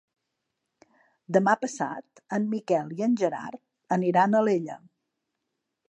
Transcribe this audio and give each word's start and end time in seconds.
Demà 1.37 1.53
passat 1.65 2.23
en 2.39 2.49
Miquel 2.55 2.91
i 3.01 3.07
en 3.09 3.15
Gerard 3.25 3.97
aniran 3.99 4.35
a 4.39 4.43
Alella. 4.45 4.81